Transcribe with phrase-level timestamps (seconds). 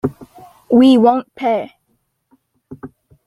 [0.71, 1.75] We won't pay!